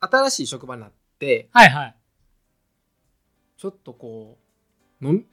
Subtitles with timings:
[0.00, 1.94] 新しい職場になってはいはい。
[3.56, 4.38] ちょっとこ
[5.02, 5.24] う飲み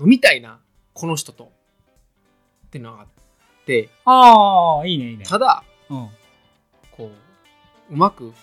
[0.00, 0.60] 飲みたいな
[0.92, 1.52] この人と
[2.66, 3.06] っていうのがあっ
[3.66, 5.24] てああ、いいねいいね。
[5.24, 6.08] ただうん。
[6.90, 7.10] こ
[7.90, 8.36] ううまくこ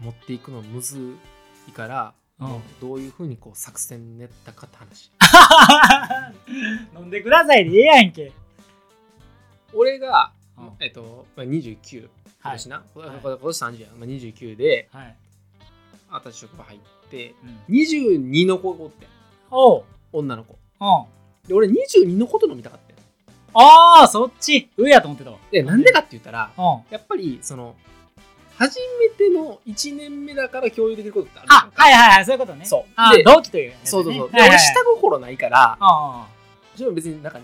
[0.00, 1.16] う持っていくのむず
[1.68, 5.10] いから、うんどういうふうにこう作戦練ったかって話
[6.96, 8.32] 飲んでくださいでええやんけ。
[9.74, 12.08] 俺が、うんえっとまあ、29
[12.42, 12.68] 今はい年。
[12.68, 15.16] な、こはい今年30やん、まあ、29ではい。
[16.10, 16.78] 新しい職場入っ
[17.10, 17.34] て
[17.68, 19.08] うん、22の子がおってん
[19.50, 19.84] おう。
[20.12, 21.48] 女の子うん。
[21.48, 22.98] で俺22の子と飲みたかったよ
[23.54, 24.68] ああ、そっち。
[24.76, 25.38] 上やと思ってたわ。
[25.50, 26.64] でなんでかって言ったらうん。
[26.90, 27.74] やっぱりその
[28.58, 32.64] 初めての1年目だから共有できることってあるあ、はいはいはい、そういうことね。
[32.64, 33.86] そうあで同期というやつね。
[33.86, 35.78] そうそうそう、ではいはい俺下心ないから
[36.92, 37.38] 別になんか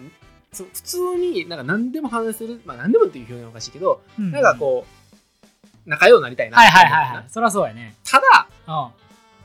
[0.55, 4.13] そう普通になんか何でも話せるまあ何でもっていう表現はおかしいけど、あ。
[4.19, 7.25] うんなんかこう仲良くなりたいなはいはいはいはい。
[7.29, 7.95] そりゃそうやね。
[8.05, 8.71] ただう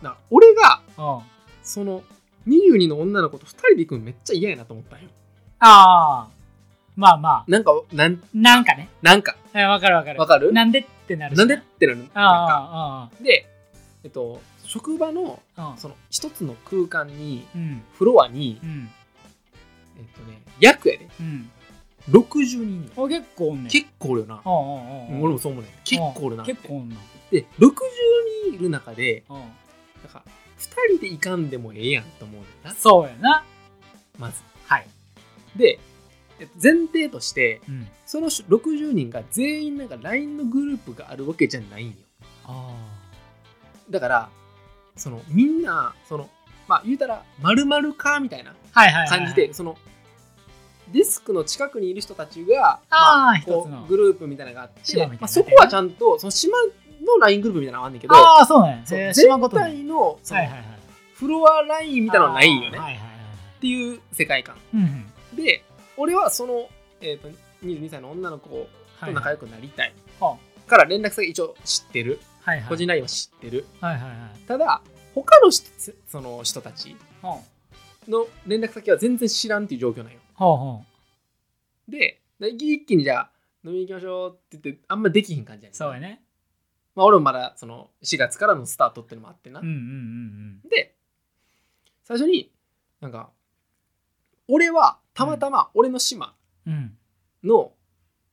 [0.02, 0.05] ん。
[0.05, 1.22] な俺がうん。
[1.63, 2.02] その
[2.48, 5.10] 22の女の子と2人で行くのめっちゃ嫌やなと思ったんよ
[5.60, 6.27] ああ。
[6.96, 8.18] まあまなんかなんあ。
[8.34, 8.90] なんかね。
[9.02, 10.20] なんかえわかるわかる。
[10.20, 10.54] わかる？
[10.54, 13.48] なんでってなるしなんでってなるなんかあで
[14.04, 15.71] えっと職場のあ、ああ。
[15.71, 15.77] うん。
[15.77, 17.82] その一つの空間にうん。
[17.98, 18.90] フロアにうん。
[20.00, 21.50] えっとね約やでうん。
[22.10, 23.72] 60人お結構おんねん。
[23.72, 25.24] 結構おるよなうんうんうんうん。
[25.24, 26.96] 俺もそう思うねん結構おるな結構おんな。
[27.32, 27.72] で60
[28.50, 29.36] 人いる中でうん。
[29.38, 29.48] なん
[30.12, 30.24] か
[30.58, 33.44] 2人で行かんでもええやんと思うねんなそうやな。
[34.18, 34.88] まずはい。
[35.55, 35.80] で
[36.40, 37.88] えっと前提としてうん。
[38.05, 41.94] その60人が全員なんか LINE のグループがあるわけじゃないんよ
[42.46, 42.76] あ
[43.88, 44.30] だから
[44.96, 46.27] そのみんなその
[46.70, 48.53] まあ言うたら〇〇かみたいな。
[49.09, 49.77] 感じでその
[50.93, 53.87] デスクの近くにいる人たちがああ、一こう。
[53.87, 56.71] グループみたいなのがあってまあ、そこはちゃんとその島の
[57.20, 58.81] LINE グループみたいなのがあんねんけどああ、そうね。
[58.85, 59.13] 全。
[59.13, 60.20] 体の。
[61.13, 62.77] フロア LINE みたいなのはないんよね
[63.57, 64.56] っていう世界観。
[65.35, 65.63] で
[65.97, 66.69] 俺はその、
[67.02, 67.28] えー、と
[67.63, 68.68] 22歳の女の子
[69.00, 72.69] はいと仲良くなりたいはから連絡先一応知ってるはいはい。
[72.69, 73.66] 個人 LINE は知ってる。
[74.47, 74.81] ただ
[75.16, 75.64] 他のし
[76.08, 77.42] その人たちほ
[78.08, 80.84] の連絡先は全然知らんっていう状況なんようほうほ
[81.88, 83.31] でで一気にじゃあ
[83.64, 85.75] 飲みに行きましょうって言ってあんまできひん感じやねんう。
[85.75, 86.22] そうやね。
[86.96, 89.78] まあ、俺もまだその4月からのスタートっていうのもあってな、うんうんう
[90.66, 90.96] んで
[92.03, 92.52] 最初に
[93.02, 93.30] なんか
[94.47, 96.34] 俺はたまたま俺の島
[96.66, 96.74] うん。
[96.74, 96.76] う
[97.47, 97.50] ん。
[97.50, 97.74] の、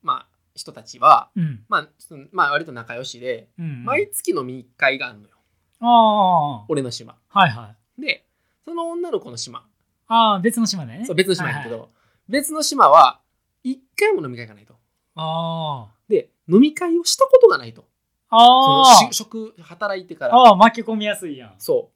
[0.03, 1.65] まあ人たちはうん。
[1.69, 1.89] まあ、
[2.33, 3.85] まあ割と仲良しで、うん。
[3.85, 5.36] 毎月飲み会があるのよ
[5.81, 6.65] ああ。
[6.69, 8.01] 俺の島はいはい。
[8.03, 8.25] で
[8.65, 9.65] その女の子の島
[10.09, 11.05] ああ、別の島ね。
[11.07, 11.91] そう別の島やけど、はいはい
[12.29, 13.21] 別の島は
[13.63, 14.75] 一回も飲み会がないと
[15.15, 17.85] あで飲み会をしたことがないと
[18.31, 18.83] あ。
[18.83, 20.49] あし職働いてからあ。
[20.49, 21.55] ああ、巻き込みやすいやん。
[21.59, 21.91] そ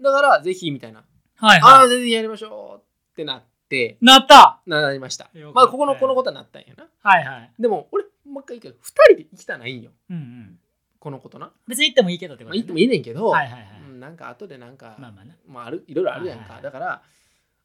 [0.00, 1.04] うだからぜひみたいな、
[1.36, 4.04] はいああは全然やりましょうってなってい。
[4.04, 7.52] なったなりましたまあここのこのことになったんやなはいはい。
[7.60, 10.58] でも俺もう一回言うけど2人で行きたないんようんうん。
[11.02, 13.68] このことな、別に行ってもいいけどってことまあ、行ってもいいねんけど、はいはいはい。
[13.88, 15.34] うんなんか後でなんか、まあまあな。
[15.48, 17.02] まあ、あるいろいろあるやんか、はいはいはいだから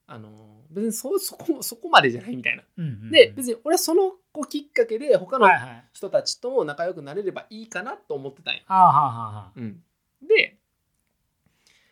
[0.10, 0.30] あの
[0.72, 5.48] 別にそそこそこまでじゃないみたいな、うんうんうんで別に俺はその子きっかけで他の。
[5.94, 9.84] 人たちとも仲良くなれればいいかなと思ってたんよ、ああはあはあはうん、
[10.28, 10.58] で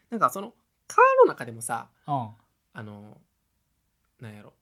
[0.10, 0.54] なんかその
[0.88, 2.32] カーの中でもさあ。
[2.74, 3.18] あの
[4.20, 4.54] なんやろ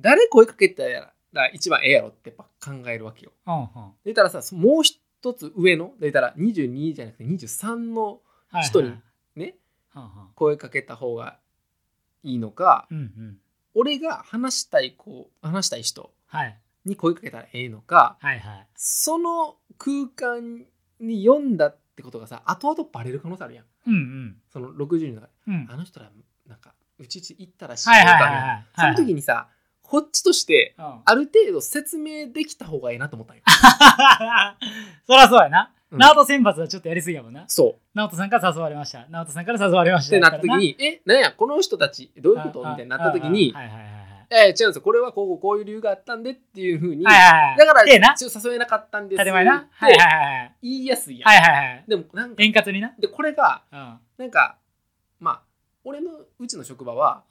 [0.00, 0.82] 誰声かけた
[1.32, 3.54] ら一番ええやろってやっぱ考えるわけようん。
[3.54, 3.68] うんうん。
[4.04, 5.00] でたらさもう一
[5.34, 8.20] つ上のでたら22じゃなくて23の
[8.62, 8.94] 人に
[9.36, 9.54] ね
[10.34, 11.38] 声かけた方が
[12.22, 13.36] いいのかうんうん。
[13.74, 16.58] 俺が話したい子話したい人はい。
[16.84, 18.66] に声かけたらええのかはいはい。
[18.74, 20.64] その空間
[21.00, 24.36] に読んだってことがさ後々バレる可能性あるやんうんうん。
[24.52, 25.66] その60人の中でうん。
[25.70, 26.10] あの人ら
[26.46, 28.46] なんかうちうち行ったらしいはいはいはいみたいな
[28.88, 28.96] はい。
[28.96, 29.48] その時にさ
[29.88, 31.00] こっちとしてうん。
[31.04, 33.42] ある程度説明できた方がいいなと思ったんよ
[35.06, 35.72] そりゃそうやな。
[35.90, 37.44] うんナオト選抜はちょっとやりすぎやもんな。
[37.48, 39.06] そうナオトさんから誘われました。
[39.08, 40.08] ナオトさんから誘われまし。
[40.08, 43.98] ったてなった時に「えなんやこの人たちどういうこと?」あみたいになった時にはいはいはいはい。
[44.30, 47.02] 「え違うんですよこれはこうこういう理由があったんで」っていうふうに。
[47.04, 47.10] だ
[47.56, 48.14] からでな。
[48.14, 50.54] ちょっと誘えなかったんですはいはいはい。
[50.62, 51.84] 言いやすいやん、はいはいはい。
[51.88, 52.92] でもなんか円滑にな。
[52.98, 53.62] でこれが。
[53.70, 54.58] なんか
[55.20, 55.42] まあ
[55.84, 57.22] 俺のうちの職場は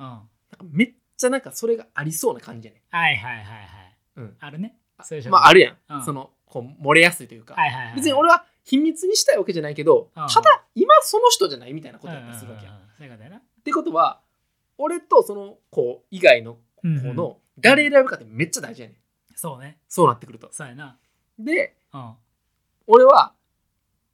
[0.63, 3.95] めっちゃなんかそれがありそうな感じやねはいはいはいはい。
[4.17, 4.77] うんあるね。
[5.03, 7.95] そういう職まああるやん、うんそのこう漏れやすいというか、はいはいはい。
[7.95, 13.37] 別に俺は秘密にしたいわけじゃないけど、うんただ今その人じゃないみたいなことやったりするわけやん、うんうんうんそういうことやな。
[13.37, 14.21] ってことは
[14.77, 18.97] 俺とその子以外の子うんうんの誰選ぶかってめっちゃ大事やねん
[19.35, 19.77] そうね。
[19.87, 20.97] そうなってくるとそうやな。
[21.39, 22.13] でうん。
[22.87, 23.33] 俺は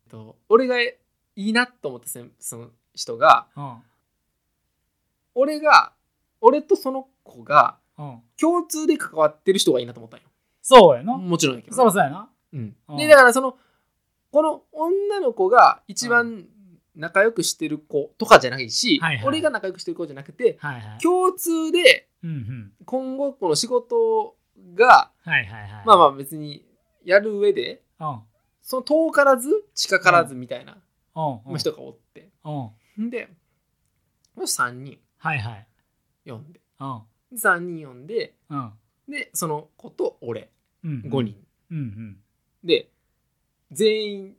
[0.09, 0.95] と俺がい
[1.35, 3.77] いなと思ったせその人がうん
[5.35, 5.93] 俺が
[6.43, 8.21] 俺とその子がうん。
[8.39, 10.25] 共通で関わってる人がいいなと思ったんよ。
[10.61, 11.17] そうやな。
[11.17, 11.77] もちろんやけどね。
[11.77, 12.29] そらそうやな。
[12.53, 12.75] うん。
[12.89, 12.97] うん。
[12.97, 13.57] でだからその
[14.31, 16.45] この女の子が一番
[16.95, 19.27] 仲良くしてる子とかじゃないし、はいはい。
[19.27, 20.99] 俺が仲良くしてる子じゃなくてはいはい。
[20.99, 22.71] 共通でうんうん。
[22.85, 24.35] 今後この仕事
[24.75, 25.83] がはいはいはい。
[25.85, 26.65] まあまあ別に
[27.05, 28.19] やる上でうん。
[28.61, 30.77] その遠からず近からずみたいな
[31.15, 31.57] うんうん。
[31.59, 33.05] 人がおって、うん。
[33.05, 33.29] ん、で
[34.37, 34.97] 3人。
[35.19, 35.67] はいはい
[36.25, 36.61] 呼んで。
[36.79, 37.01] うん。
[37.33, 38.73] 3人呼んでうん。
[39.09, 40.49] でその子と俺。
[40.83, 42.17] うん5人、
[42.63, 42.91] で
[43.71, 44.35] 全員、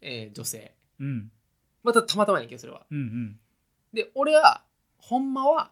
[0.00, 0.74] えー女性。
[0.98, 1.30] うん。
[1.82, 2.86] またたまたまやねんけどそれは。
[3.92, 4.64] で俺は
[4.98, 5.70] ほんまは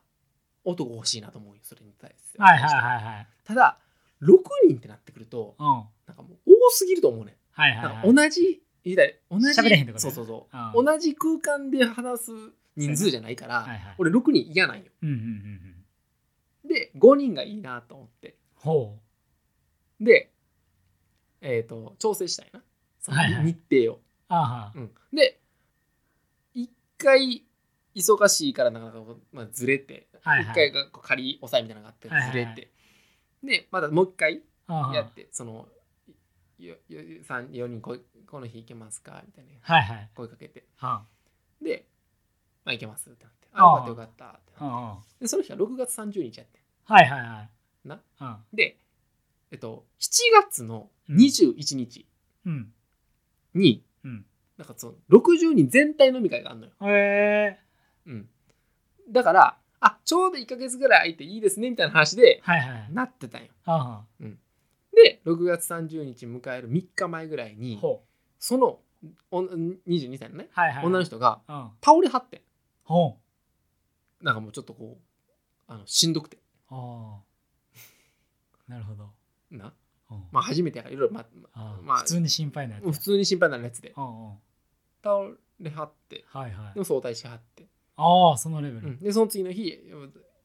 [0.65, 2.39] 男欲しいなと思うよそれに対して。
[2.39, 3.29] はいはいはいはい。
[3.45, 3.79] ただ
[4.23, 5.67] 6人ってなってくるとうん。
[6.07, 8.15] なんかもう多すぎると思うねはいはいはい。
[8.15, 10.11] 同じ同じ喋れへんってことね。
[10.11, 10.85] そうそうそう、うん。
[10.85, 12.33] 同じ空間で話す
[12.77, 13.95] 人数じゃないから、はいはい。
[13.99, 14.85] 俺6人嫌なんよ。
[15.03, 15.25] うんうんうん
[16.65, 16.69] うん。
[16.69, 18.37] で5人がいいなと思って。
[18.55, 18.99] ほ
[20.01, 20.33] で
[21.41, 22.63] えっ、と調整したいな。
[23.01, 23.45] そのはいはい。
[23.45, 25.41] 日程を、うあはうん、で
[26.55, 27.45] 一回
[27.95, 28.99] 忙しいからなかなか、
[29.33, 30.55] まあ、ずれて一、はいはい。
[30.55, 32.45] 回がこう仮押さえみたいなのがあってはいはいはい。
[32.45, 32.73] ずれて、
[33.45, 35.69] でまたもう一回あはやってその
[36.59, 39.23] よよ三4人ここの日行けますか？
[39.27, 39.51] みたいな。
[39.61, 40.11] はいはい。
[40.15, 40.65] 声かけて。
[40.77, 41.05] は
[41.63, 41.94] で、ま
[42.65, 43.49] あ、行けますってなって。
[43.53, 45.09] あよかったよかったってあなって。
[45.17, 47.49] うんでその日は6月30日やってはいはいは
[47.85, 47.89] い。
[47.89, 48.01] な。
[48.21, 48.37] うん。
[48.53, 48.79] で
[49.51, 50.09] えっと7
[50.43, 52.07] 月の21日
[52.47, 52.73] うん。
[53.55, 54.25] に、うん。
[54.59, 57.61] なんかその60人全体飲み会があるのよ、へえ
[58.07, 58.29] うん、
[59.11, 62.93] だからあちょうど1ヶ月ぐらい空いていいですねみたいな話ではいはい。
[62.93, 63.49] なってたんよ。
[63.65, 64.05] あは
[64.95, 68.03] で6月30日迎える3日前ぐらいにほ
[68.39, 68.79] その
[69.33, 70.87] お22歳のねうはいはい。
[70.87, 71.71] 女の人がうん。
[71.85, 72.41] 倒れはってん
[72.85, 73.19] ほ
[74.23, 74.25] う。
[74.25, 76.39] なんかもうちょっとこうあのしんどくて。
[76.69, 78.71] ああ。
[78.71, 79.11] なるほど。
[79.51, 79.75] な？
[80.11, 80.25] うん。
[80.31, 83.93] まあ初めてやからいろいろまあまあ普通に心配なやつや普通に心配になるやつで。
[83.97, 84.35] うんうん。
[85.03, 85.21] 倒
[85.61, 86.75] れはってはいはい。
[86.75, 87.67] でも早退しはって、
[87.97, 88.89] ああそのレベル。
[88.89, 89.79] うん、でその次の日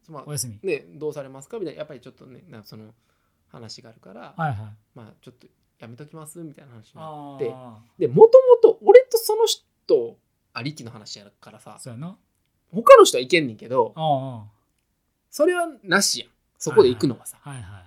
[0.09, 0.59] まあおやすみ。
[0.61, 2.93] ねどうされますかみたいなやっぱりちょっとねなんかその
[3.47, 4.57] 話があるから、はいはい。
[4.95, 5.47] まあちょっと
[5.79, 7.79] やめときますみたいな話になあであ。
[7.97, 10.17] でもともと俺とその人
[10.53, 11.77] ありきの話やからさ。
[11.79, 12.17] そうやな
[12.71, 14.45] 他の人はいけんねんけどあ
[15.29, 16.29] それはなしやん。
[16.57, 17.61] そこで行くのはさ、あはい。
[17.61, 17.79] は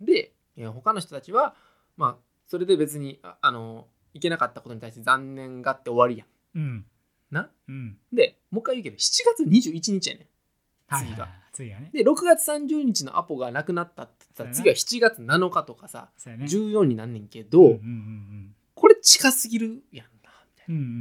[0.00, 1.54] いでいや他の人たちは
[1.96, 2.16] まあ
[2.46, 6.58] それで別にああの行けなかったことに対して残念がって終わりやん。
[6.58, 6.86] うん。
[7.30, 7.50] な？
[7.68, 7.96] うん。
[8.12, 10.94] でもう一回言うけど7月21日やねん。
[10.94, 11.24] はい次が。
[11.24, 11.40] はいはい。
[11.52, 11.90] 次がね。
[11.92, 16.44] で6月30日のアポがなくなったって言ったら次は7月7日とかさそうやね。
[16.46, 20.74] 14になんねんけど、うんうんうんこれ近すぎるやんなみたいな。
[20.74, 20.96] うんうんうんうんう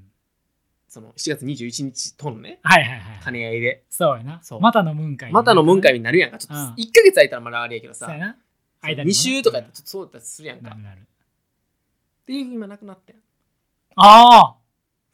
[0.00, 0.02] ん
[0.94, 3.82] その7月21日とのねはいはいはい兼ね合いで。
[3.90, 4.38] そうやな。
[4.44, 4.60] そう。
[4.60, 6.38] またのムン会またの文会になるやんか。
[6.38, 6.60] ちょっとうん。
[6.74, 8.06] 1ヶ月空いたらまだあれやけどさ。
[8.06, 8.32] そうやな。
[8.34, 8.40] そう
[8.82, 9.10] 間にもね。
[9.10, 10.68] 2週とかやったらちょっとそうだったりするやんか。
[10.68, 11.00] っなるなる。
[12.26, 13.16] ていう今なくなってん。
[13.96, 14.54] あ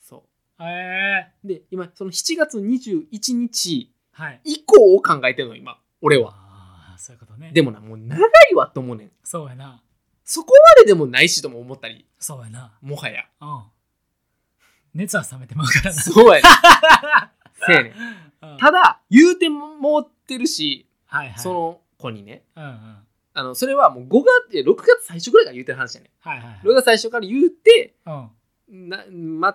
[0.02, 0.24] そ
[0.58, 1.32] あええ。
[1.46, 3.06] うで今その7月21
[3.36, 4.40] 日はい。
[4.44, 5.78] 以降を考えてるの今。
[6.02, 6.34] 俺は。
[6.34, 7.52] ああそういうことね。
[7.54, 8.20] でもなもう長
[8.52, 9.10] いわと思うねん。
[9.24, 9.82] そうやな。
[10.24, 12.04] そこまででもないしとも思ったり。
[12.18, 12.76] そうやな。
[12.82, 13.24] もはや。
[13.40, 13.62] うん
[14.94, 16.00] 熱は冷めてまうからな。
[16.00, 16.40] そうやね。
[16.40, 16.42] ん
[17.66, 17.94] せやね。
[18.42, 18.58] んうん。
[18.58, 21.38] ただ言うてもってるしはいはい。
[21.38, 22.44] その子にね。
[22.56, 22.96] うんうん。
[23.32, 26.10] あのそれはもう5月いや6月最初ぐらいから言うてる話やね。
[26.20, 28.88] はいはいん6月最初から言うてうん。
[28.88, 29.04] な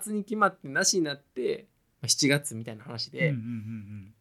[0.01, 1.67] 末に決まってなしになって
[2.01, 3.47] まあ7月みたいな話で、うんうんうんう
[4.09, 4.13] ん。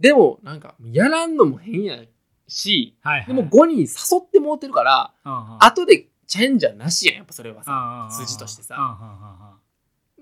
[0.00, 1.98] でもなんかやらんのも変や
[2.46, 3.26] しはいはい。
[3.26, 3.86] でも5人誘
[4.26, 5.58] ってもうてるからうんうん。
[5.60, 8.26] 後でチャレンジャーなしやんやっぱそれはさうんうんうん。
[8.26, 8.76] 筋としてさ。
[8.76, 9.58] うんうんうんうん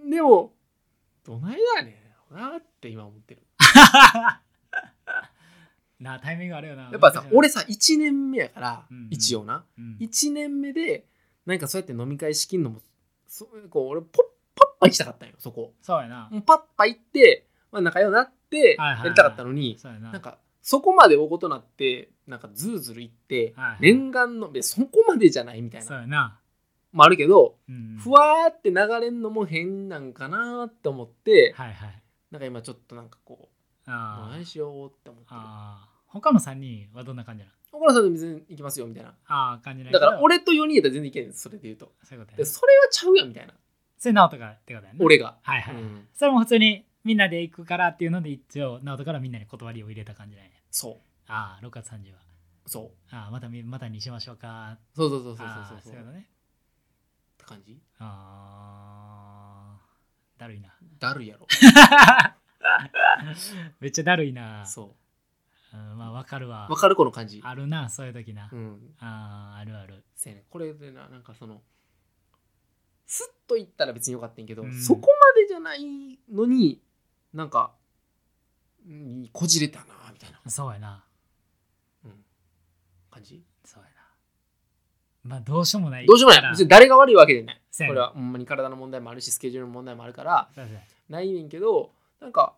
[0.08, 0.54] でも
[1.24, 3.42] どないだねんなって今思ってる。
[5.98, 6.90] なタイミングあるよな。
[6.90, 9.08] やっぱさ俺さ1年目やから、うん。
[9.10, 9.64] 一応な。
[9.78, 9.96] うん。
[10.00, 11.06] 1年目で
[11.46, 12.80] なんかそうやって飲み会仕切んのも
[13.26, 14.10] そうこう俺ポッ
[14.54, 15.72] パッパ行きたかったんよそこ。
[15.80, 16.28] そうやな。
[16.30, 19.04] もうパッパ行って、まあ、仲良くなってはいはいはい。
[19.04, 20.12] やりたかったのに、そうやな。
[20.12, 23.78] なんかそこまで大事なってなんかズルズル言って、はいはい。
[23.80, 25.86] 念願のでそこまでじゃないみたいな。
[25.86, 26.40] そうやな
[26.96, 27.98] もあるけど、うん。
[27.98, 32.02] ふわーって流れんのも変なんかなって思って、はいはい。
[32.30, 33.50] なんか今ちょっとなんかこ
[33.86, 35.40] う何しようって思ってる。
[36.06, 37.78] 他の3人はどんな感じなの？
[37.78, 39.10] 岡田さんで別に行きますよみたいな。
[39.26, 41.92] ああ感じないだから俺と4人やったら全然いけんそれで言うと。
[42.02, 43.52] そういうことやなでそれはちゃうやんみたいな。
[43.98, 46.08] それ直人がってことやな俺が、はいはい、うん。
[46.14, 50.50] それも普通にみんなで行くからっていうので一応直人からみんなに断りを入れた感じなんや。
[50.70, 50.96] そう。
[51.28, 52.18] ああ6月30は。
[52.66, 53.14] そう。
[53.14, 54.78] ああまたみまたにしましょうか。
[54.94, 55.92] そうそうそうそうああそうそう。
[55.92, 56.26] そういうことね
[57.46, 57.80] 感じ？
[57.98, 60.40] あー。
[60.40, 60.74] だるいな。
[60.98, 61.46] だるいやろ。
[63.80, 64.66] めっちゃだるいな。
[64.66, 64.94] そ
[65.74, 65.76] う。
[65.76, 66.66] んまあわかるわ。
[66.68, 67.40] うわかるこの感じ。
[67.44, 68.94] あるなそういう時な、うん。
[68.98, 70.04] あーあるある。
[70.14, 70.44] せやね。
[70.50, 71.62] これでななんかその
[73.06, 74.82] スッといったら別によかったんやけど、うん。
[74.82, 76.82] そこまでじゃないのに
[77.32, 77.74] なんか
[78.86, 81.04] うんこじれたなみたいな、そうやな。
[82.04, 82.24] うん、
[83.10, 83.44] 感じ？
[85.26, 86.06] まあどうしようもない。
[86.06, 86.50] どうしようもない。
[86.52, 90.48] 別に誰が悪いわけじゃないこれはほんまに体の問題もあるしスケジュールの問題もあるから。
[91.08, 91.90] ないねんけど
[92.20, 92.54] なんか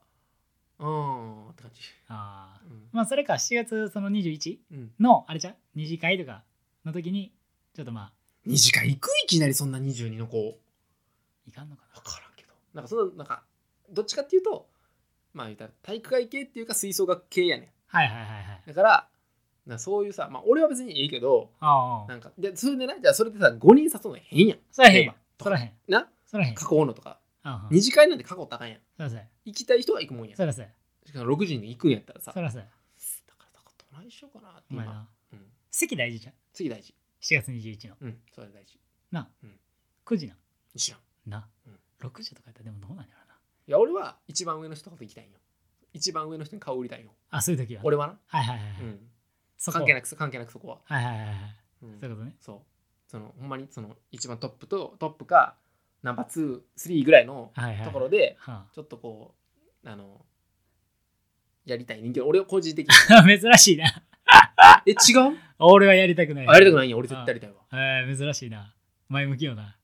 [0.79, 2.71] うーんって感じ、あー。
[2.71, 2.89] うん。
[2.93, 5.55] まあそれか7月その21うん、のあれじゃん？
[5.75, 6.43] 二次会とか
[6.85, 7.33] の時に
[7.75, 8.13] ちょっとまあ
[8.49, 10.57] 2時間行くいきなりそんな22の子。
[11.47, 12.51] いかんのか分からんけど。
[12.75, 13.43] なんかそのなんか
[13.91, 14.67] どっちかっていうと
[15.35, 17.67] まあ言ったら体育会系っていうか吹奏楽系やねん。
[17.67, 17.71] な
[18.01, 18.63] はいはいはいはい。
[18.67, 19.09] だから
[19.69, 22.09] なそういうさまあ俺は別にいいけどああ。
[22.09, 24.59] なんかでそれでなじゃあそれでさ5人誘うの変やん。
[24.73, 26.09] そらへんそらへんな？
[26.27, 27.21] そらへん囲うのとか。
[27.71, 28.79] 二次会なんて囲ったらあかんやん。
[28.97, 29.25] そらそうや。
[29.45, 30.37] 行きたい人が行くもんやん。
[30.37, 30.71] そらそうや。
[31.07, 32.67] しかも6時に行くんやったらさそらそうや。
[33.27, 34.85] だからだからどないしようかなって今。
[34.85, 35.09] な。
[35.33, 35.39] うん、
[35.71, 36.35] 席大事じゃん。
[36.53, 36.95] 次大事。
[37.23, 37.95] 7月21の。
[38.01, 38.19] うん。
[38.35, 38.79] それ大事。
[39.11, 39.59] な、うん。
[40.05, 40.35] 9時な
[40.77, 41.01] 知らん。
[41.31, 41.79] な、うん。
[42.07, 43.35] 6時とかやったらでもどうなんやろな。
[43.67, 45.39] いや俺は一番上の人と行きたいんよ。
[45.95, 47.11] 一番上の人に顔売りたいよ。
[47.31, 47.83] あそういう時は。
[47.85, 49.01] 俺はな、はいはいはいはい、うん、
[49.67, 51.37] 関係なく関係なくそこは、はいはいはいはい。
[51.83, 52.01] うん。
[52.01, 52.37] そういうことね。
[52.41, 52.59] そう。
[53.09, 55.57] そのほんまにその一番トップとトップか
[56.03, 57.85] ナンバー23ぐらいのはいはい。
[57.85, 59.35] ところではちょっとこ
[59.85, 60.25] うあの
[61.65, 62.95] やりたい人間俺は個人的に。
[63.15, 63.87] あ、 珍しいな。
[64.87, 64.95] え違
[65.33, 65.37] う？
[65.59, 66.49] 俺はやりたくない。
[66.49, 66.97] あやりたくないんや。
[66.97, 67.57] 俺絶対やりたいわ。
[67.73, 68.75] えー、珍しいな。
[69.09, 69.77] 前向きよな。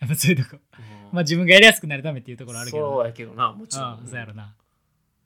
[0.00, 0.60] やっぱそういうとこ。
[0.78, 1.14] うん。
[1.14, 4.06] まあ自分がやりやすくなるためっていうところあるけどそうやけどなもちろん。
[4.06, 4.54] そうやろな。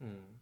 [0.01, 0.36] うん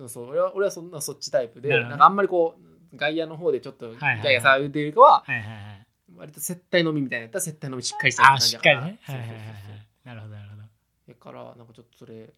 [0.00, 1.90] そうそう俺は俺はそんなそっちタイプでなるほどね。
[1.90, 2.56] なんかあんまりこ
[2.92, 4.22] う外野の方でちょっとギはいはい。
[4.22, 5.86] ギャー騒いでるよりかははいはいはい。
[6.16, 8.98] 割と接待飲みみたいなやったら接待飲みしっかりしたいああしっかりね。
[9.02, 9.36] はいはいはい。
[9.36, 10.62] はいそうそうそうそうなるほどなるほど。
[11.08, 12.30] だからなんかちょっとそれ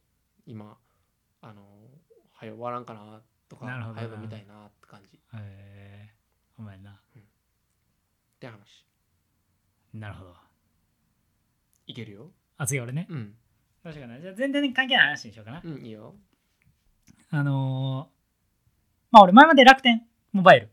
[0.47, 0.77] 今
[1.41, 1.63] あの
[2.33, 5.17] 早終わらんかなとかなるほど早飲みたいなって感じ。
[5.17, 6.11] っへえ
[6.59, 6.99] お前な。
[8.41, 8.85] て話。
[9.95, 10.35] なるほど。
[11.87, 12.31] いけるよ。
[12.59, 13.07] あ次俺ね。
[13.09, 13.35] うん。
[13.85, 14.21] どうしようかな。
[14.21, 16.15] じゃあ全然関係ない話にしようかな、うんいいよ
[17.35, 18.13] あのー
[19.11, 20.69] まあ俺前まで楽天モバイル。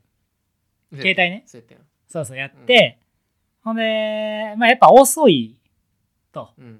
[0.91, 1.43] 携帯ね。
[2.07, 2.99] そうそうやって、
[3.63, 5.57] ほんでまあやっぱ遅い
[6.31, 6.49] と。
[6.57, 6.79] うん。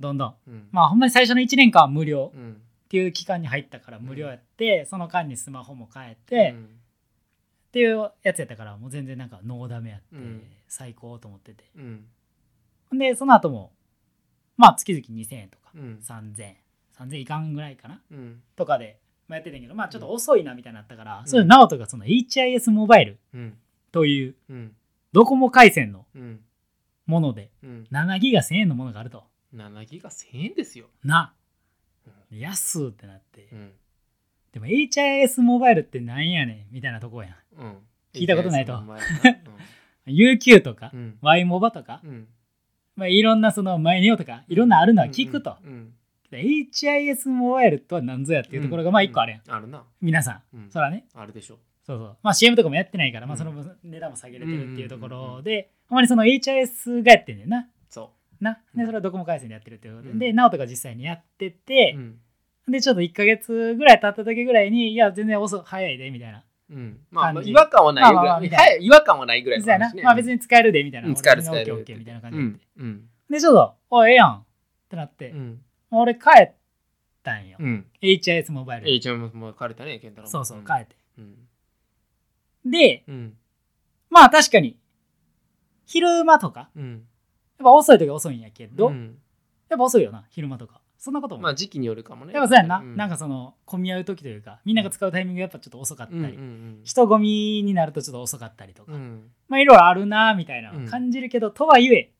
[0.00, 0.34] どんどん。
[0.46, 0.68] うん。
[0.70, 2.52] まあほんまに最初の1年間は無料うん。
[2.84, 6.68] っていう期間に入ったから無料やって、その間にスマホも変えうて、っん
[7.72, 10.42] ていうやつやったからもう全然なんかノーダメやって、うん。
[10.68, 11.64] 最高と思ってて。
[11.76, 12.98] うん。
[12.98, 13.72] でその後も
[14.56, 15.98] まあ月々2000円とか、うん。
[16.02, 16.56] 3000円
[16.98, 18.00] 3000円いかんぐらいかな？
[18.10, 18.42] うん。
[18.56, 21.26] とかで、まあ、やってたんやけどまあちょっと遅いなみたいになったから、ん。
[21.26, 23.58] それで直人がその HIS モバイルうん。
[23.92, 24.72] といううん。
[25.12, 26.40] ドコモ回線のうん。
[27.06, 27.86] ものでうん。
[27.90, 29.24] 7ギガ1000円のものがあると。
[29.54, 30.86] 7ギガ1000円ですよ。
[31.04, 31.32] な。
[32.30, 33.72] 安ってなって、うん。
[34.52, 37.34] でも HIS モバイルってなんやねんみたいなとこやん。
[37.58, 37.76] うん。
[38.12, 38.82] 聞いたことないと。
[40.06, 40.90] UQ とか。
[40.92, 41.18] うん。
[41.20, 42.28] Y モバとか、うん。
[42.96, 45.56] まあ、いろんなそのマイネオとかいろんなあるのは聞くと、
[46.36, 49.82] HIS モバイルとは何ぞやっていうところがまあ一個あるやん、うんあるな。
[50.00, 50.70] 皆さん、うん。
[50.70, 51.06] そらね。
[51.14, 51.58] あるでしょ。
[51.84, 52.16] そうそう。
[52.22, 57.68] まあ CM とかもやってないから、まあ、うんその分値段も下げれてるっていうとこうんうんうんうろでほんまにその HIS がやってんねんな。
[57.88, 58.76] そなう。
[58.76, 60.18] んでそれはドコモ回線でやってるっていうことで、うん。
[60.18, 62.72] で直人が実際にやっててう、うん。
[62.72, 66.98] でちょっと1か月ぐらい経った時ぐらいにいや全然遅早いでみたいなうん。
[67.10, 68.48] まあ違和感はないぐらい。
[68.50, 69.78] はい違和感はないぐらいね。
[70.04, 72.60] まあ別に使えるでみたいな、うん使える使えるオッケーオッケーみたいな感じで、うん。
[72.76, 73.04] うん。
[73.30, 74.44] でちょっとおいええやんっ
[74.90, 76.52] てなって、うん俺帰っ
[77.22, 77.86] たんよ、うん。
[78.02, 78.86] HIS モバイル。
[78.86, 80.26] に H ももう借りたね健太郎。
[80.26, 80.96] もそうそう帰って。
[81.18, 82.70] うん。
[82.70, 83.36] でうん。
[84.10, 84.78] まあ確かに
[85.86, 86.92] 昼間とかうん。
[86.92, 87.00] やっ
[87.64, 89.18] ぱ遅い時は遅いんやけど、うん。
[89.68, 90.80] やっぱ遅いよな昼間とか。
[91.00, 92.32] そんなことも、まあ時期によるかもね。
[92.32, 92.96] やっぱそうやんな、うん。
[92.96, 96.24] なんかその混み合う時というかみんなが使うタイミングがやっぱちょっと遅かったり、うん。
[96.24, 98.98] うん人混みになるとちょっと遅かったりとか、うん。
[98.98, 102.12] うんまあいろいろあるなみたいな感じるけど、とはいえ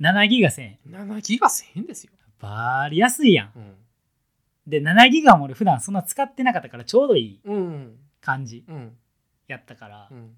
[0.00, 0.78] 7ギガ1000円。
[0.88, 3.52] 7ギガ1000円ですよバリ安いやん。
[3.56, 3.74] うん。
[4.66, 8.92] で7ギガも俺普段そんな使ってなかったからちょうどいいうん感じうん。
[9.48, 10.36] やったから、うん。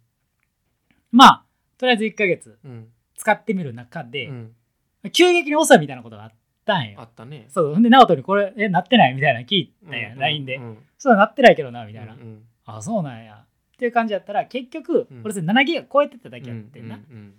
[1.10, 1.44] まあ
[1.78, 2.88] とりあえず1ヶ月うん。
[3.16, 4.52] 使ってみる中で、うん。
[5.12, 6.32] 急激に遅いみたいなことがあっ
[6.64, 7.46] たんあよったね。
[7.48, 10.18] そうほんで直人にこれえなってないみたいなの聞いたやん、うん。
[10.18, 10.78] LINE で、うん。
[10.98, 12.16] そうなってないけどなみたいな、
[12.66, 13.44] あそうなんや。
[13.74, 15.20] っていう感じやったら結局、うん。
[15.24, 17.34] 俺それ7ギガ超えてただけやってんな、うんうんうん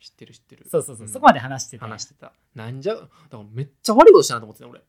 [0.00, 0.66] 知ってる知ってる。
[0.70, 1.08] そうそうそう、ん。
[1.08, 2.32] そこまで話してた話してた。
[2.54, 4.80] なんじゃだからめっちゃ悪いことしたなと思ってた俺。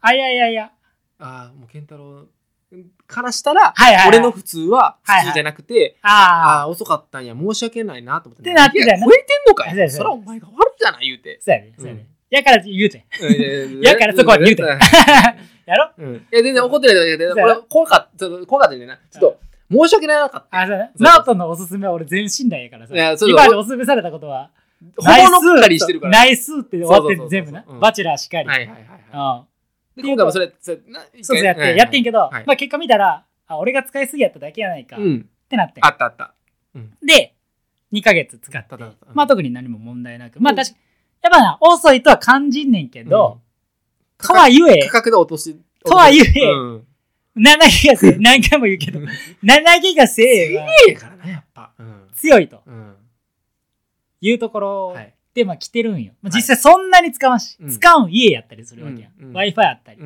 [0.00, 0.70] あいやいやいや。
[1.18, 2.26] ああもう健太郎
[3.06, 4.08] からしたら、はいはいはい。
[4.08, 8.42] 俺の普通は普通じゃなくて、あああー、遅かったんや、申し訳ないなと思って。
[8.42, 11.38] ってなってたよないや超えてんのかそうやいそれはお前が悪いじゃない、言うて。
[11.40, 11.74] そうやね。
[11.78, 12.06] そうやね。
[12.30, 13.04] やから言うて。
[13.82, 15.92] ややからそこは言うてやろ？
[15.98, 16.14] うん。
[16.14, 18.98] いや、全然怒ってないだけで、そうや俺、怖かった、ちょっと怖かったんだよな。
[19.10, 20.60] ちょっと、申し訳なかった。
[20.62, 22.94] あ、そナオトのおすすめは俺全信頼やからさ。
[23.26, 24.50] 今までおすすめされたことは、
[24.96, 25.10] ほぼ
[25.42, 26.18] 乗っかりしてるから。
[26.18, 27.74] ナイスって終わって全部なう。
[27.74, 28.48] んバチェラーしっかり。
[28.48, 29.44] はいはいはいは
[29.96, 30.00] い。
[30.00, 30.80] う今回もそれ、そう
[31.22, 35.28] そうやって、やってんけど、はいまあ結果見たら、あ、俺が使いすぎやっただけやないか、っうん。
[35.48, 36.34] てなってんあったあった。
[37.04, 37.34] で、
[37.92, 38.78] 2ヶ月使った
[39.12, 40.76] まあ特に何も問題なく、まあ確か
[41.22, 43.40] やっぱな、遅いとは感じんねんけど、
[44.18, 46.86] とは言え価、格で落とし、とは言えうん。
[47.38, 51.72] 7ギガせえ、 何回も言うけど、7ギガせえがええからな、やっぱ。
[51.78, 52.08] うん。
[52.14, 52.96] 強いとうん。
[54.20, 55.14] いうところはい。
[55.34, 56.14] で、まあ来てるんよ。
[56.20, 59.32] まあ実際そんなに使わんし、うん使うん家やったりするわけやん。
[59.32, 60.00] Wi-Fi あったり。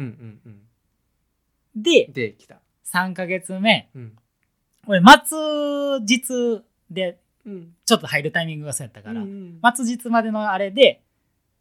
[1.74, 2.60] で、で、来た。
[2.92, 4.16] 3ヶ月目、うん。
[4.86, 7.74] 俺、末日でうん。
[7.86, 11.02] ちょっと入るタイミングがそうやったから、うん末日までのあれで、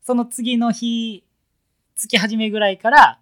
[0.01, 1.23] その次の日、
[1.95, 3.20] 月始めぐらいから、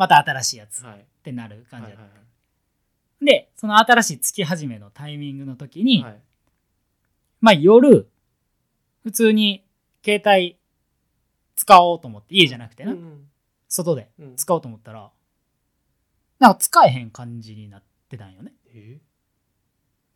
[0.00, 1.04] また新しいやつっはい。
[1.22, 2.20] てなる感じはいだった。
[3.22, 6.22] で、その新しい月始めのタイミングの時に、はい。
[7.42, 8.08] まあ夜、
[9.02, 9.62] 普通に
[10.02, 10.56] 携帯
[11.54, 13.28] 使おうと思って、家じゃなくてな、うん
[13.68, 15.10] 外でうん使おうと思ったら、
[16.38, 18.54] なんか使えへん感じになってたんよね。
[18.72, 18.98] え？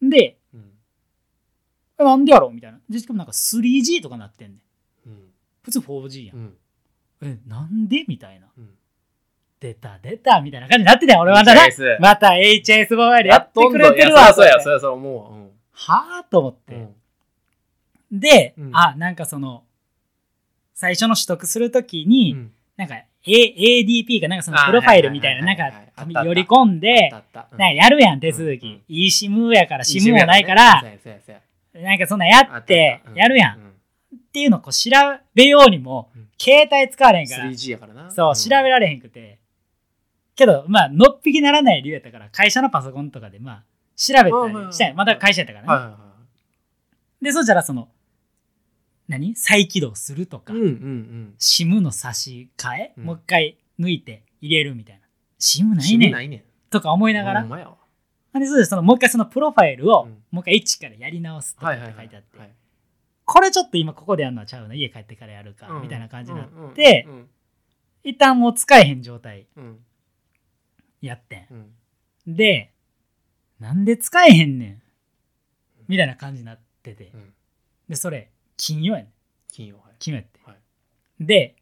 [0.00, 0.72] で、うん
[2.00, 2.80] えなんでやろみたいな。
[2.88, 4.56] でしかもなんか 3G とかなってんね
[5.06, 5.10] ん。
[5.10, 5.30] うん
[5.62, 6.36] 普通 4G やん。
[6.38, 6.56] うん
[7.20, 8.48] え、なんでみたいな。
[8.56, 8.70] うん
[9.64, 11.62] 出た、出た、みたいな感じになってたよ、俺またな。
[11.62, 14.20] HS また HS モバイルやってくれてるいわ。
[14.26, 16.56] やそうや、そうや、そうや、思はぁと思っう。
[16.56, 16.76] うて。
[16.76, 16.94] ん。
[18.12, 19.62] で、うんあ、なんかその、
[20.74, 25.72] 最初の取得するときうに、んなんか、A、ADP かなんかそのあプロファイルみたいな、なんか
[26.24, 28.82] 寄り込んで、なんかやるやん、手続うんうんき。
[28.90, 30.82] eSIM やから SIM もないから
[31.72, 33.58] なんかそんなんやあってやるやん。
[33.58, 33.62] う
[34.14, 34.90] っていうのをこう調
[35.34, 38.10] べようにもうん、携帯使われへんから、3G やからな。
[38.10, 39.38] そう、調べられへんくて。
[40.36, 43.64] けど、まあ、のっぴきならない理由やったから、会社のパソコンとかで、まあ、
[43.96, 44.24] 調べた
[44.66, 45.96] りしたんやまた会社やったからね。
[47.22, 47.88] で、そしたら、その、
[49.06, 49.36] 何？
[49.36, 50.52] 再起動するとか。
[50.52, 53.04] SIM の差し替え、うん。
[53.04, 55.02] もう一回抜いて入れるみたいな。
[55.38, 56.12] SIM ないシムねん。
[56.12, 56.42] ないねん。
[56.70, 57.42] とか思いながら。
[57.42, 60.10] で、そうです、その、もう一回そのプロファイルを、うん。
[60.30, 62.50] もう一回一からやり直すとかって書いてあって、はい
[63.26, 65.82] これちょっと今ここでやるのはちゃうな、家帰ってからやるか、うん。
[65.82, 67.28] みたいな感じになっうんて、うん。
[68.02, 69.46] 一旦もう使えへん状態。
[69.56, 69.78] うん
[71.06, 71.46] やってん。
[72.26, 72.36] うん。
[72.36, 72.72] で、
[73.60, 74.82] なんで使えへんねん。
[75.88, 77.10] みたいな感じになってて。
[77.14, 77.16] う。
[77.16, 77.34] ん。
[77.88, 79.12] で、それ、金曜やねん。
[79.50, 79.94] 金曜はい。
[79.98, 80.40] 金曜やって。
[80.44, 80.56] はい。
[81.20, 81.56] で、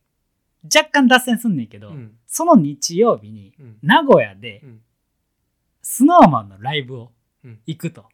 [0.64, 2.16] 若干脱線すんねんけど、うん。
[2.26, 3.78] その日曜日に、うん。
[3.82, 4.82] 名古屋でう、ん。
[5.82, 7.12] スノーマンのライブを
[7.44, 7.60] うん。
[7.66, 8.04] 行くと。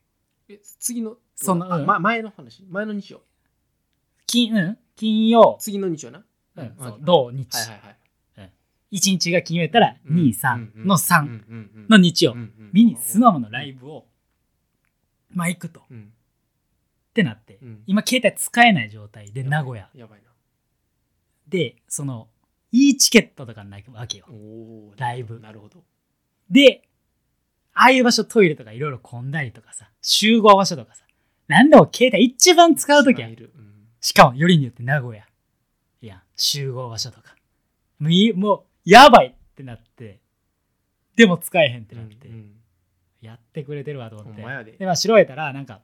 [0.49, 1.73] え次のそのうん。
[1.73, 2.65] あま前の話？
[2.65, 3.21] 前の日曜？
[4.27, 4.79] 金、うん。
[4.97, 6.25] 金曜、次の日曜な？
[6.57, 6.75] うん。
[6.79, 7.55] そうはい土日。
[7.55, 7.97] はいはい
[8.93, 10.17] 1日が金曜やったら、うん。
[10.17, 11.23] 2、3の3
[11.89, 12.35] のの日曜
[12.73, 14.07] 日にスノーマンのライブを、
[15.31, 15.81] まあ行くと。
[15.81, 16.13] っうん。
[17.15, 17.83] てなって、うん。
[17.87, 19.89] 今携帯使えない状態で名古屋。
[19.95, 20.29] やばいな。
[21.49, 22.29] で、その、
[22.73, 24.27] いいチケットとかないわけよ。
[24.97, 25.41] ライブ。
[25.41, 25.83] なるほど。
[26.51, 26.83] で、
[27.75, 31.05] ああいう場所トイレとかいろいろ混んだりとかさ、集合場所とかさ、
[31.47, 33.53] なんでも携帯一番使うときは一番い、る。
[33.57, 33.75] うん。
[34.01, 35.25] しかもよりによって名古屋。
[36.03, 37.35] いや、集合場所とか。
[37.99, 40.21] もういい、もう、やばいってなって、
[41.17, 42.53] でも使えへんってなって、うん
[43.21, 44.43] やってくれてるわと思って。
[44.65, 45.81] でで、まあ、調べたら、なんか、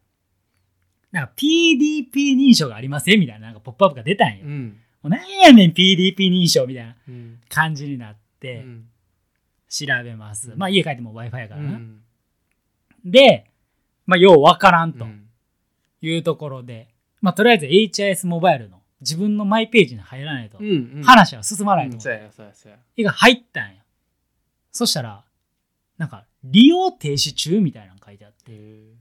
[1.11, 4.45] なんか PDP 認証がありませんみたいな、なんかポップアップが出たんよ。
[4.45, 8.85] もうんうなんやねん PDP 認証みたいなうん感じになっうて、ん
[9.69, 10.53] 調べます。
[10.53, 11.71] うんまあ、家帰っても Wi-Fi やうからな。
[11.73, 12.01] ん
[13.05, 13.51] で、
[14.07, 15.29] まあ、ようわからんとうん
[16.01, 16.87] いうところで、
[17.21, 20.59] まあ、とりあえず HIS モバイルの自分のマイページに入らないと。
[20.59, 21.03] う、んうん。
[21.05, 21.97] 話は進まないと。
[21.97, 23.05] 思って、うんそうやそうやそうや。
[23.05, 23.83] が入ったんや。
[24.73, 25.25] そしたら、
[25.99, 28.95] なんか、利用停止中みたいなの書いてあって、へ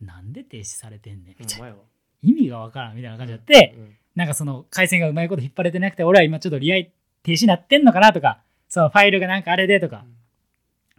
[0.00, 1.36] なんで停止されてんねん？
[1.38, 1.74] みたいな。
[2.22, 3.96] 意味がわからんみたいな感じであって、うん。
[4.16, 6.86] なんかその回線がうまいこと引っ張れてなくて、俺は今ちょっと利合
[7.22, 10.04] 停止なってんのかなとか、そのファイルがなんかあれでとか、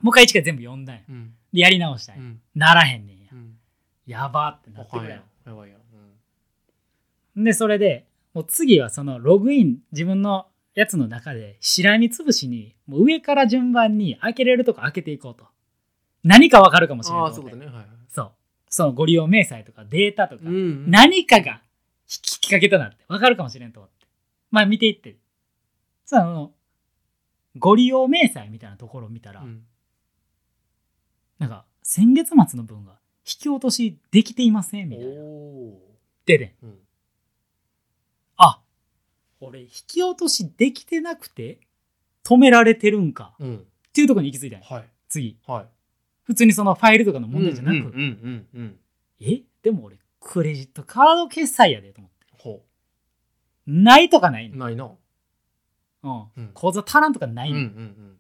[0.02, 1.02] もう一回一から全部読んだんや。
[1.10, 1.34] うん。
[1.52, 2.22] で、やり直したんや。
[2.22, 2.42] うん。
[2.56, 3.26] ならへんねんや。
[3.34, 3.36] う。
[3.36, 3.58] ん。
[4.08, 5.76] やばってなあってくれややばいや
[7.36, 15.46] で、それで、もう次はそのログイン、自分のやつの中で、しらみつぶしに、もう上から順番に開けれるとこ開けていこうと。
[16.24, 17.34] 何かわかるかもしれない。
[17.34, 17.52] そうね。
[17.52, 18.32] はいはいそう。
[18.70, 21.62] そのご利用明細とかデータとか、うん何かが
[22.08, 24.08] きっかけとなって分かるかもしれんと思って。
[24.50, 25.18] まあ見ていって。
[26.06, 26.52] その、
[27.58, 29.64] ご利用明細みたいなところを見たら、うん。
[31.38, 32.94] なんか先月末の分が
[33.26, 35.14] 引き落としできていませんみたいな。
[35.22, 35.80] お
[36.26, 36.48] 出てん。
[36.48, 36.70] ーうん。
[36.70, 36.76] あ
[39.42, 41.60] 俺引き落としできてなくて
[42.24, 43.58] 止められてるんかうん。
[43.58, 44.68] っていうところに行き着いたんや。
[44.68, 44.90] はい。
[45.10, 45.38] 次。
[45.46, 45.66] はい。
[46.24, 48.80] 普通にそのファイルとかの問題じゃなく、うんうんうんうん
[49.20, 49.42] え？
[49.62, 52.28] でも俺クレジットカード決済やでと思って。
[52.38, 52.62] ほ
[53.68, 54.90] ないとかないね、うないな。
[56.04, 56.24] うん。
[56.38, 56.52] うん。
[56.54, 58.18] 口座足らんとかないうんうんね、うん。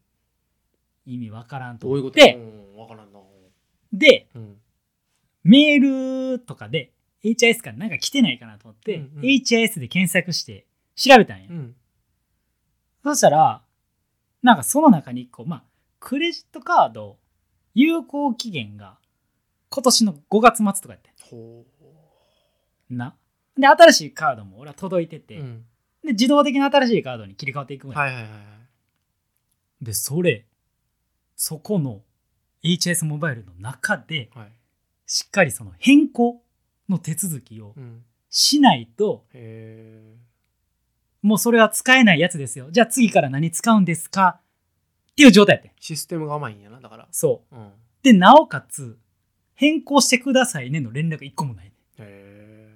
[1.05, 2.15] 意味わからんとどういうこと？
[2.15, 2.33] で
[2.75, 3.19] うからんな。
[3.93, 4.57] でうん。
[5.43, 6.91] メールとかで
[7.23, 9.21] HIS からなんか来てないかなと思って、うんうん。
[9.21, 10.65] HIS で検索して
[11.09, 11.75] 調べたんや、うん。
[13.03, 13.63] そしたら
[14.43, 15.63] なんかその中に1個まあ
[15.99, 17.17] クレジットカード
[17.73, 18.97] 有効期限が
[19.69, 21.65] 今年の5月末とかやってほ
[22.93, 23.15] んな。
[23.57, 25.65] で新しいカードも俺は届いてて、ううん。
[26.03, 27.97] で自動的に新しいカードに切り替わっていくんや。
[27.97, 28.41] はいはいはいはい。
[29.81, 30.45] でそれ
[31.35, 32.01] そこの
[32.63, 34.51] HS モバイルの中ではい。
[35.07, 36.43] しっかりその変更
[36.87, 38.03] の手続きをうん。
[38.29, 40.15] しないとへ
[41.21, 42.67] もうそれは使えないやつですよ。
[42.71, 44.39] じゃあ次から何使うんですか？
[45.11, 45.69] っていう状態やって。
[45.69, 47.07] んシステムが甘いんやなだから。
[47.11, 47.55] そう。
[47.55, 47.69] うん。
[48.03, 48.97] でなおかつ
[49.53, 51.65] 変更してくださいねの連絡一個もない。
[51.65, 52.75] ねっへ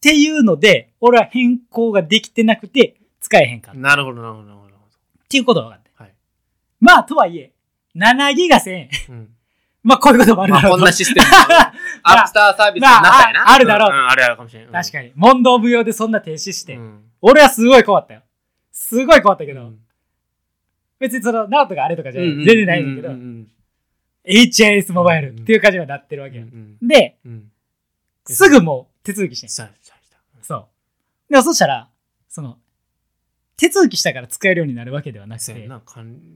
[0.00, 3.78] ていうので俺は変更ができてなくて使えへんかった。
[3.78, 4.72] っえなるほどなるほどなるほど。
[5.28, 5.90] ていうことが分かって。
[5.94, 6.14] はい。
[6.80, 7.52] まあとはいえ
[7.94, 9.28] 7ギガ1000円うん
[9.82, 10.78] まあこういうこともあるまあだろうと。
[10.78, 11.26] こんなシステム
[12.04, 14.66] アップスターサービスになったやなまあああるだろううんあるあるかもしれん。
[14.66, 14.72] うん。
[14.72, 15.12] 確かに。
[15.14, 17.04] 問答無用でそんな停止して、うん。
[17.20, 18.22] 俺はすごい怖ったよ。
[18.70, 19.78] すごい怖ったけど、うん。
[20.98, 23.14] 別にそのナオトがあれとかじゃ全然ないんだけど、
[24.24, 27.50] HIS モバイルっていう感じにはなってるわけよ、うんでうん。
[28.26, 29.68] すぐもう手続きしてそう。
[31.28, 31.88] でもそしたら
[32.28, 32.58] その
[33.56, 35.68] 手続きしたから使えるようになるわけではなくて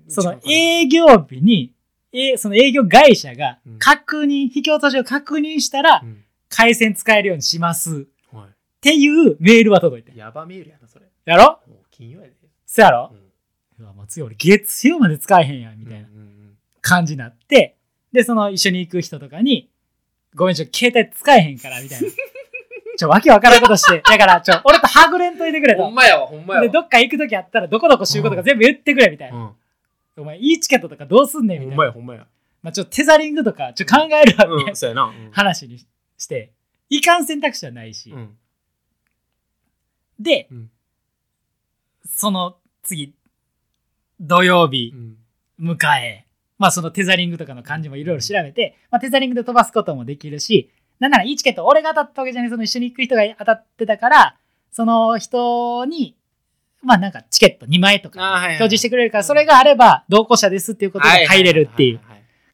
[0.09, 1.73] その営業日に
[2.18, 3.79] えその営業会社がうん。
[3.79, 6.02] 確認、引き落としを確認したら
[6.48, 8.07] 回線使えるようにします。
[8.33, 8.48] っは
[8.81, 11.07] ていうメールは届いていやばメールやなそれ。
[11.24, 11.61] やろ？
[11.90, 12.35] 金曜やで。
[12.66, 13.11] そやろ？
[13.79, 17.76] う、んうわ松井俺月曜まで使えへんやんみたいなうんうん感じになって
[18.12, 19.68] でその一緒に行く人とかに
[20.35, 22.09] 「ごめんちょ携帯使えへんから」みたいな。
[22.98, 24.00] ちょわけわからんことして。
[24.09, 25.83] だからちょ俺とはぐれんといてくれと。
[25.83, 26.66] ほんまやわほんまやわ。
[26.66, 29.50] でどっか行く時あったらどこどこ集合とか全部言ってくれみたいな、うん
[30.16, 31.76] お前いいチケットとかどうすんねんみほんたいな。
[31.76, 32.26] まやほんまや。
[32.62, 35.05] まあ、ちょっとテザリングとかちょっと考えるわみたいなうんそうやな。
[35.05, 35.31] うん。
[35.33, 35.79] 話に
[36.16, 36.52] して。
[36.88, 38.37] いかん選択肢はないし、うん。
[40.18, 40.70] で、うん。
[42.09, 43.14] その次
[44.20, 45.16] 土曜日うん。
[45.59, 46.26] 迎え、
[46.59, 54.37] まあそのテザリングとかの感じもいろいろ調べて、まあ、テザリングで飛ばすこともできるしなんならいいチケット俺が当たったわけじゃないその一緒に行く人が当たってたから
[54.70, 56.16] その人に
[56.83, 62.01] まあなんかチケット2枚とか表示してくれるからそれがあれば同行者ですっていうことで入れるっていう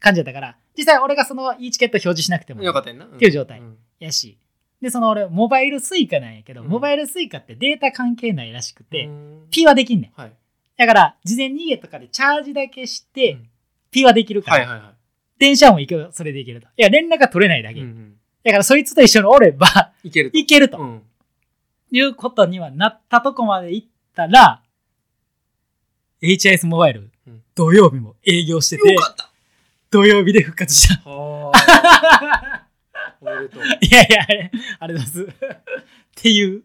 [0.00, 3.04] 感じだったから実際俺がそのいいチケット表示しなくてもいよかったな。
[3.04, 3.76] っっていう状態ん。
[3.98, 4.38] やし。
[4.80, 6.68] でその俺モバイルスイカなんやけど、うん。
[6.68, 9.46] モバイルスイカってデータ関係ないらしくて、うん。
[9.50, 10.20] ピはできんねん。
[10.20, 10.32] はい。
[10.76, 13.48] だから事前に家とかでチャージだけして、うん。
[13.90, 14.94] ピはできるから、
[15.38, 16.68] 電車も行くそれでいけると。
[16.76, 21.00] いや連絡が取れないだいけ、だからそいつと一緒におればいけると。
[21.94, 24.62] いうことにはなったとこまで行ったら
[26.22, 27.42] HIS モバイル、うん。
[27.54, 28.96] 土曜日も営業してて
[29.90, 31.10] 土曜日で復活した。
[31.10, 32.66] はあ。
[33.20, 33.62] おめでとう。
[33.62, 35.22] いやいやあれあれです。
[35.22, 35.26] っ
[36.14, 36.62] ていう。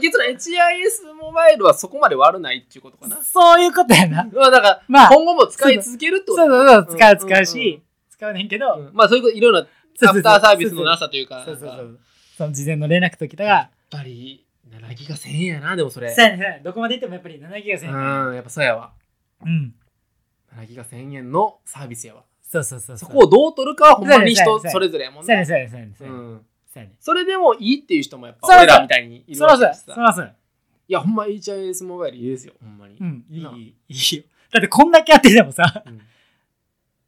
[0.00, 3.22] 結論 HIS モバイルはそこまで悪ないっていうことかな。
[3.22, 4.28] そういうことやな。
[4.32, 7.46] まあだからまあ今後も使い続けるってことそうそうそう使う使ううん。
[7.46, 8.90] し、使うねんけど、うん。
[8.94, 9.66] まあそういうこといろんな
[10.08, 12.00] アフターサービスのなさというかそうそうそう
[12.36, 14.45] その事前の連絡ときたがやっぱり
[14.80, 16.14] 7ギガ1000円やなでもそれ。
[16.62, 17.86] どこまで行ってもやっぱり7ギガう1000
[18.28, 18.92] 円んやっぱそうやわ。
[19.44, 19.74] うん。
[20.56, 22.24] 7ギガ1000円のサービスやわ。
[22.42, 26.96] そうそうそうそこをどう取るかはほんまに人それぞれやもんねそうやねんそうやねんそううやねんんそうやねん。
[27.00, 29.56] それでもいいっていう人もやっぱ俺らみたいにいるそら。
[29.56, 30.24] そうやわけだしさそらそう。
[30.24, 32.96] やいやほんま HIS モバイルいいですよほんまに。
[33.00, 33.50] うんいいな。
[33.50, 34.22] いいよ。
[34.52, 36.00] だってこんだけやっててもさうん。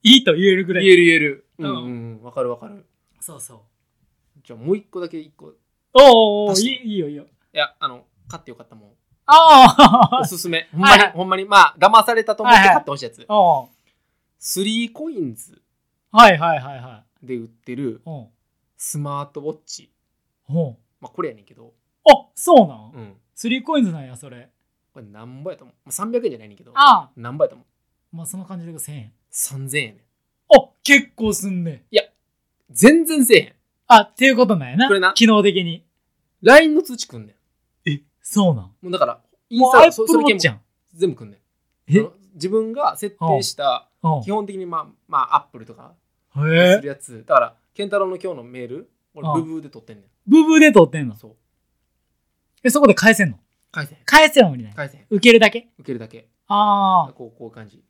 [0.02, 0.84] いいと言えるぐらい。
[0.84, 1.46] 言える言える。
[1.58, 2.18] ううんんうん。
[2.18, 2.22] うん。
[2.24, 2.84] わかるわかる。
[3.20, 3.58] そうそう。
[4.44, 5.50] じゃあもう一個だけ一個。
[5.50, 5.52] い
[5.94, 8.90] おーおーおいいいいよいやあの買ってよかったもん。
[9.26, 10.68] ああ おすすめ。
[10.72, 11.12] ほんまにはいはい。
[11.12, 13.24] ほんまにまあ騙されたと思って買ってほしいやつ。
[13.28, 13.68] おー
[14.38, 15.62] スリーコインズ
[16.10, 17.26] はいはいはいはい。
[17.26, 18.28] で売ってるおう
[18.76, 19.92] スマートウォッチ。
[20.48, 21.74] おうまあこれやねんけど。
[22.08, 22.92] あそうなん？
[22.92, 23.16] うん。
[23.34, 24.50] スリーコインズなんやそれ。
[24.92, 25.76] これなんぼやと思う。
[25.84, 26.72] まあ300円じゃないねんけど。
[26.74, 27.10] ああ。
[27.16, 27.64] なんぼやと思
[28.12, 28.16] う。
[28.16, 30.02] まあその感じで1000円3000円やねん。
[30.56, 31.84] あ結構すんね
[32.70, 33.54] 全然せえへん。
[33.88, 34.88] あっていうことなんやな。
[34.88, 35.12] これな。
[35.12, 35.84] 機能的に。
[36.42, 37.34] LINE の通知くんねん。
[37.34, 37.37] え
[38.30, 38.64] そうなん。
[38.64, 40.60] もうだからインもうスタ Apple そそれじゃもん
[40.94, 41.40] 全部くんねん
[41.96, 42.00] え？
[42.00, 45.94] あの自分が設定したうん基本的にまあまあアップルとか
[46.34, 47.24] するやつ。
[47.26, 50.04] だから健太郎の今日のメール俺うんブブーで撮ってんねん。
[50.26, 51.16] ブブーで撮ってんの？
[51.16, 51.36] そう。
[52.62, 53.38] えそこで返せんの？
[53.72, 54.00] 返せへん。
[54.04, 55.06] 返せんのにね返せへん。
[55.08, 55.68] 受けるだけ？
[55.78, 56.28] 受けるだけ。
[56.48, 57.12] ああ。
[57.14, 57.82] こうこういう感じ。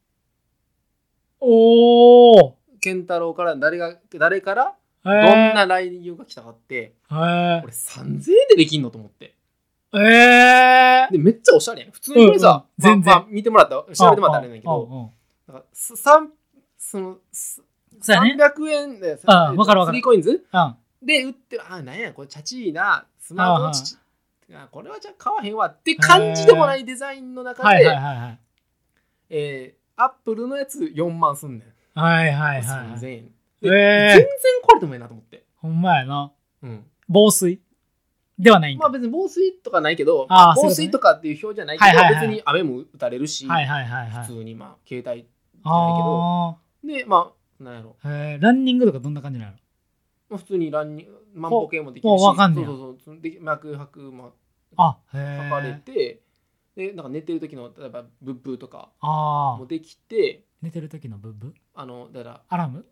[1.40, 4.74] おお健太郎から誰が誰から
[5.04, 8.18] どどんな内容が来たかってへ俺3000円
[8.50, 9.36] でできんのと思って
[9.94, 11.90] ええでめっちゃおしゃれやん。
[11.90, 12.90] 普通にこれさ、うん。
[12.90, 13.26] うん全然。
[13.28, 15.12] 見てもらったら調べてもらったらあれなんやけど
[15.48, 16.30] なんかす三
[16.76, 17.62] そのす
[18.00, 18.36] そうやね。
[18.36, 19.98] 300円であわかるわかる。
[19.98, 20.30] 3コインズ？
[20.52, 20.74] うん。
[21.06, 23.96] で売ってるあなんやこれチャチーなスマートチ
[24.54, 28.38] あこれはじゃあ買わへんわって感じでもないデザインの中で、はいはいはいはい。
[29.30, 31.64] えー、アップルのやつ4万すんね
[31.96, 33.04] ん、はいはいはい3000はい。
[33.04, 33.30] 円、へ
[33.62, 33.70] でー。
[33.70, 34.26] 全然
[34.62, 36.32] これでもいいなと思って、ほんまやな。
[36.62, 37.60] うん、防水
[38.38, 46.54] ではないまあ別に防水とかないけどあ防水とかっていう表じゃないけど、別に雨も打たれるし、普通にまあ携帯じゃないけど。
[46.54, 47.96] あでまあなんやろ。
[48.02, 49.52] ランニングとかどんな感じなの？
[50.30, 52.24] まあ普通にランニング万歩計もできるし。
[52.24, 52.42] そうそ
[52.90, 53.20] うそう。
[53.20, 54.34] で脈拍も
[54.76, 55.18] あへ
[55.50, 56.20] 測れえて、
[56.76, 62.86] でなんか寝てる時の例えばブッブーとかああもできて寝てる時のブッブあのだからアラーム？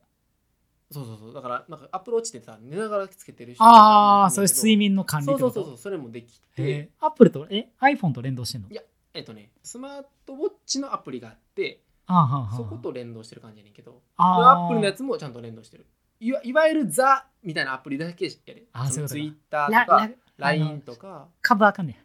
[0.93, 1.35] そうそうそう。
[1.35, 8.69] だからなんかアップローチってさ寝ながらつけてる人ああそれ睡眠眠の管理そうそうそうそうそれもできへてえアップルとえ iPhone と連動してんの？
[8.71, 8.83] いや
[9.15, 14.01] えっとねスマートウォッチのアプリがあってああそこと連動してる感じやねんけど。
[14.17, 15.87] あアップルのやつもちゃんと連動してる。
[16.21, 21.27] いわいわゆるザみたいなアプリだけやれあそうツイッターラとかラ LINE とか。
[21.43, 22.01] 株あかんね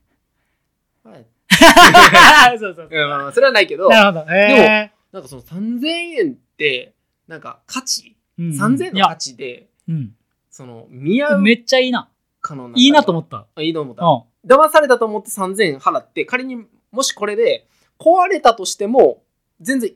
[1.03, 1.25] はい。
[2.53, 2.89] やそうそう。
[2.89, 3.89] うんそれはないけど。
[3.89, 4.33] なるほど。
[4.33, 6.93] へえなんかその3000円って
[7.27, 8.49] なんか価値うん。
[8.49, 10.15] 3000円の価値でうん
[10.49, 12.09] その見合うめっちゃいいな。
[12.41, 13.45] かのいいなと思っった。
[13.55, 14.05] たいいと思った。
[14.05, 14.49] うん。
[14.49, 17.67] 騙されたと思って3000円払って仮にもしこれで
[17.99, 19.21] 壊れたとしても
[19.61, 19.91] 全然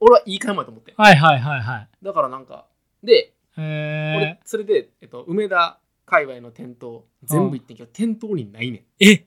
[0.00, 0.94] 俺はいい買い物やと思って。
[0.96, 1.88] はいはいはいはい。
[2.02, 2.66] だからなんか
[3.04, 8.82] で俺へそれで、えっと、梅田界隈の店頭全部行ってんけど店頭にないねん。
[8.98, 9.26] ええ？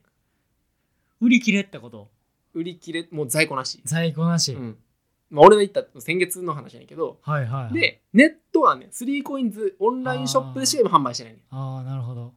[1.22, 2.10] 売り切れってこと？
[2.54, 4.78] 売り切れもう在庫なし、在庫なし、うん
[5.34, 7.18] まあ、俺の言った先月の話やねんけど。
[7.24, 11.42] はいはい、はい、でネットはね 3COINS オンラインショップでしか今販売してないねん。
[11.50, 12.34] ああなるほど。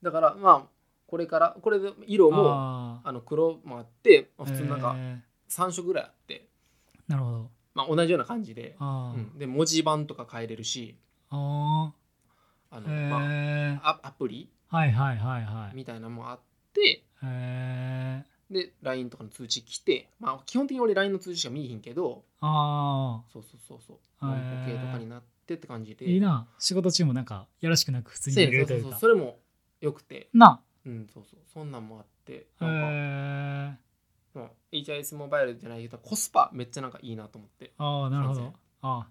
[0.00, 0.62] だからまあ
[1.08, 7.50] これからこれで色もああの黒もあって、まあー普通になんかへ3色ぐらいあって、ーなるほど。
[7.74, 10.96] まあ、同じような感じで、うん、で文字盤とか変えれるし。
[11.30, 11.92] あ
[12.70, 15.76] あの、まえあ、アアプリはいはいはいはい。
[15.76, 16.40] みたいなのもあっ
[16.72, 17.02] て。
[17.22, 23.96] へえで LINE とかの通知来て、まあ、基本的に俺 LINE の通知しか見えへんけどあそうそうそうそう。
[23.96, 24.26] へー。
[24.26, 26.06] 万歩計とかになってって感じで。
[26.06, 26.46] あいいな。
[26.58, 29.38] 仕事中もなんかやらしくなく普通にそう見れるというかそうそうそれも
[29.80, 30.28] よくて。
[30.32, 30.60] な。
[30.86, 31.40] うんそうそう。
[31.52, 32.32] そんなんもあって。
[32.32, 33.76] へなんか、え
[34.34, 37.72] まあ HIS モバイルじゃないけどコスパめっちゃなんかいいなと思って。
[37.78, 38.52] ああなるほど。
[38.82, 39.06] ああ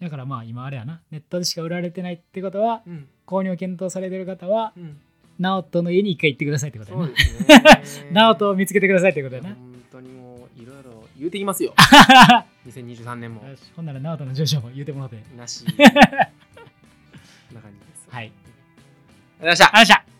[0.00, 1.02] だからまあ今あれやな。
[1.10, 3.08] ネットでしか売られてないってことはうん。
[3.26, 5.00] 購入を検討されてる方はうん
[5.42, 7.06] ナオトの家に一回行ってくださいってことやな。
[7.06, 8.08] そうですね。
[8.12, 9.48] ナオトを見つけてくださいってことやな。
[9.48, 9.56] 本
[9.90, 11.74] 当にもういろいろ言うてきますよ。
[12.68, 13.42] 2023年も。
[13.74, 15.16] ほんならナオトの住所も言うてもらって。
[15.36, 15.64] なし。
[15.66, 18.06] こんな感じです。
[18.08, 18.26] はい。
[18.26, 19.64] ありがとうございました。
[19.64, 20.11] ありがとうございました